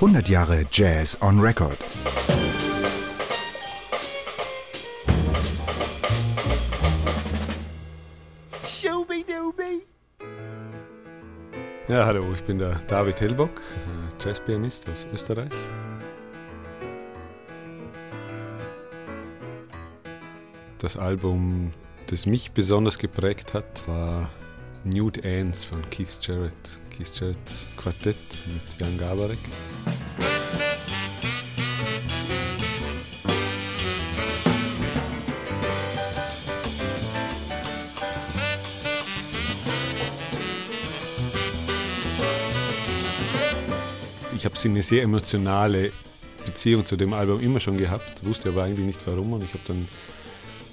[0.00, 1.78] 100 Jahre Jazz on Record.
[11.88, 15.48] Ja, hallo, ich bin der David Hellbock, äh, Jazzpianist aus Österreich.
[20.76, 21.72] Das Album,
[22.08, 24.28] das mich besonders geprägt hat, war
[24.84, 26.80] Nude Ants von Keith Jarrett.
[26.90, 28.16] Keith Jarrett Quartett
[28.46, 29.38] mit Jan Gabarek.
[44.46, 45.92] Habe eine sehr emotionale
[46.46, 49.62] Beziehung zu dem Album immer schon gehabt, wusste aber eigentlich nicht warum und ich habe
[49.66, 49.86] dann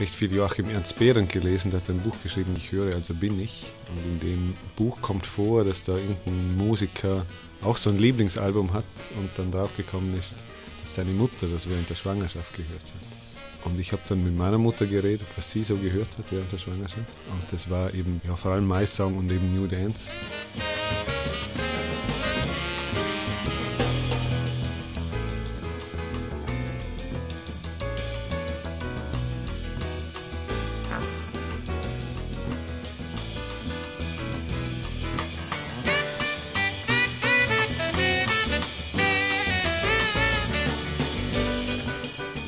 [0.00, 3.40] recht viel Joachim Ernst Behrendt gelesen, der hat ein Buch geschrieben, Ich höre, also bin
[3.40, 3.64] ich.
[3.88, 7.26] Und in dem Buch kommt vor, dass da irgendein Musiker
[7.62, 8.84] auch so ein Lieblingsalbum hat
[9.18, 10.34] und dann draufgekommen ist,
[10.82, 13.66] dass seine Mutter das während der Schwangerschaft gehört hat.
[13.66, 16.58] Und ich habe dann mit meiner Mutter geredet, was sie so gehört hat während der
[16.58, 17.00] Schwangerschaft.
[17.32, 20.12] Und das war eben ja, vor allem My Song und eben New Dance.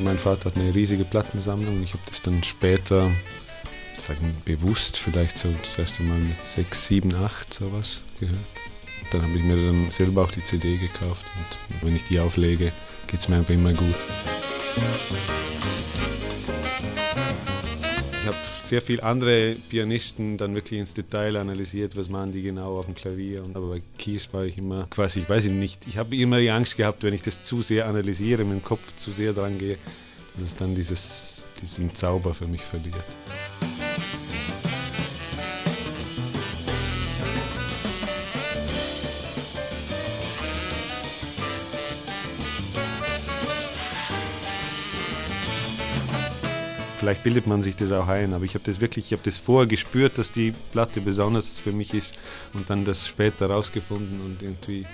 [0.09, 1.83] Mein Vater hat eine riesige Plattensammlung.
[1.83, 3.11] Ich habe das dann später,
[3.98, 8.39] sagen bewusst, vielleicht so das erste Mal mit 6, 7, 8 sowas gehört.
[9.12, 12.73] Dann habe ich mir dann selber auch die CD gekauft und wenn ich die auflege,
[13.06, 13.95] geht es mir einfach immer gut.
[18.12, 18.37] Ich habe
[18.69, 22.94] sehr viele andere Pianisten dann wirklich ins Detail analysiert, was machen die genau auf dem
[22.94, 23.42] Klavier.
[23.55, 26.77] Aber bei Kirsch war ich immer quasi, ich weiß nicht, ich habe immer die Angst
[26.77, 29.78] gehabt, wenn ich das zu sehr analysiere, mit dem Kopf zu sehr dran gehe,
[30.37, 32.94] dass es dann dieses, diesen Zauber für mich verliert.
[46.98, 49.38] Vielleicht bildet man sich das auch ein, aber ich habe das wirklich, ich habe das
[49.38, 52.19] vorher gespürt, dass die Platte besonders für mich ist
[52.54, 54.84] und dann das später rausgefunden und irgendwie,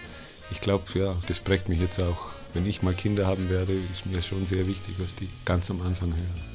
[0.51, 2.33] ich glaube, ja, das prägt mich jetzt auch.
[2.53, 5.81] Wenn ich mal Kinder haben werde, ist mir schon sehr wichtig, was die ganz am
[5.81, 6.55] Anfang hören.